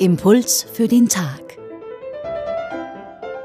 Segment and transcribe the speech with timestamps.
[0.00, 1.58] Impuls für den Tag.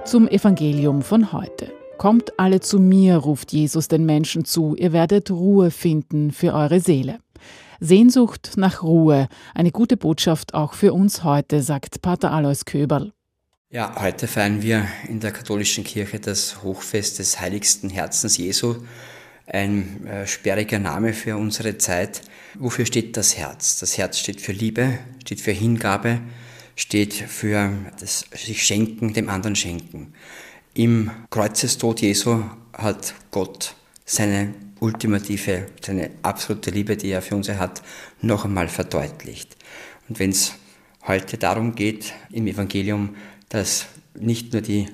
[0.05, 1.73] Zum Evangelium von heute.
[1.97, 6.79] Kommt alle zu mir, ruft Jesus den Menschen zu, ihr werdet Ruhe finden für eure
[6.79, 7.19] Seele.
[7.81, 13.11] Sehnsucht nach Ruhe, eine gute Botschaft auch für uns heute, sagt Pater Alois Köberl.
[13.69, 18.75] Ja, heute feiern wir in der katholischen Kirche das Hochfest des heiligsten Herzens Jesu.
[19.45, 22.21] Ein äh, sperriger Name für unsere Zeit.
[22.57, 23.77] Wofür steht das Herz?
[23.79, 26.21] Das Herz steht für Liebe, steht für Hingabe,
[26.75, 30.13] steht für das sich schenken, dem anderen schenken.
[30.73, 32.43] Im Kreuzestod Jesu
[32.73, 33.75] hat Gott
[34.05, 37.81] seine ultimative, seine absolute Liebe, die er für uns hat,
[38.21, 39.55] noch einmal verdeutlicht.
[40.09, 40.55] Und wenn es
[41.07, 43.15] heute darum geht, im Evangelium,
[43.49, 44.87] dass nicht nur die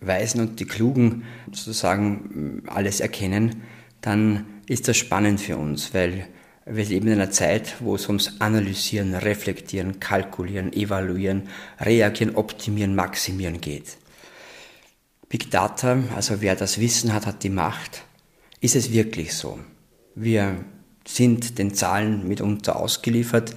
[0.00, 3.62] Weisen und die Klugen sozusagen alles erkennen,
[4.00, 6.26] dann ist das spannend für uns, weil
[6.70, 11.48] wir leben in einer Zeit, wo es ums Analysieren, Reflektieren, Kalkulieren, Evaluieren,
[11.80, 13.96] Reagieren, Optimieren, Maximieren geht.
[15.28, 18.02] Big Data, also wer das Wissen hat, hat die Macht.
[18.60, 19.58] Ist es wirklich so?
[20.14, 20.64] Wir
[21.06, 23.54] sind den Zahlen mitunter ausgeliefert.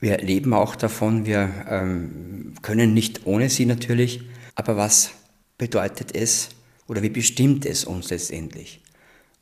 [0.00, 1.26] Wir leben auch davon.
[1.26, 4.22] Wir ähm, können nicht ohne sie natürlich.
[4.54, 5.10] Aber was
[5.58, 6.50] bedeutet es
[6.86, 8.80] oder wie bestimmt es uns letztendlich?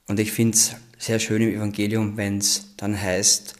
[0.09, 3.57] Und ich finde es sehr schön im Evangelium, wenn es dann heißt,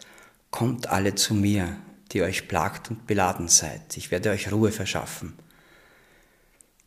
[0.53, 1.77] kommt alle zu mir,
[2.13, 3.97] die euch plagt und beladen seid.
[3.97, 5.33] Ich werde euch Ruhe verschaffen.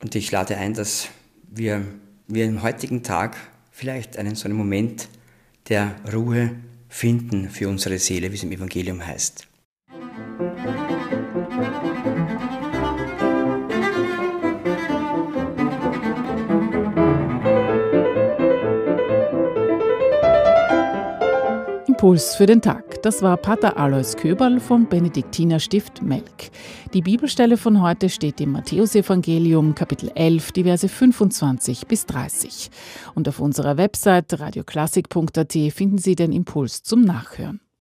[0.01, 1.09] Und ich lade ein, dass
[1.43, 1.85] wir,
[2.27, 3.35] wir im heutigen Tag
[3.71, 5.09] vielleicht einen so einen Moment
[5.67, 6.55] der Ruhe
[6.87, 9.47] finden für unsere Seele, wie es im Evangelium heißt.
[21.95, 23.01] Impuls für den Tag.
[23.03, 26.51] Das war Pater Alois Köberl vom Benediktinerstift Melk.
[26.93, 32.69] Die Bibelstelle von heute steht im Matthäusevangelium Kapitel 11, die Verse 25 bis 30.
[33.13, 37.61] Und auf unserer Website radioklassik.at finden Sie den Impuls zum Nachhören.